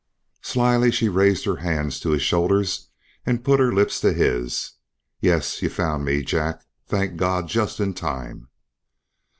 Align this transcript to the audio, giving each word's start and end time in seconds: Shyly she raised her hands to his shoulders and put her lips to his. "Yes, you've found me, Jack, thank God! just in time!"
Shyly 0.41 0.89
she 0.89 1.09
raised 1.09 1.45
her 1.45 1.57
hands 1.57 1.99
to 1.99 2.09
his 2.09 2.23
shoulders 2.23 2.87
and 3.23 3.43
put 3.43 3.59
her 3.59 3.71
lips 3.71 3.99
to 3.99 4.11
his. 4.13 4.71
"Yes, 5.19 5.61
you've 5.61 5.73
found 5.73 6.05
me, 6.05 6.23
Jack, 6.23 6.65
thank 6.87 7.17
God! 7.17 7.47
just 7.47 7.79
in 7.79 7.93
time!" 7.93 8.47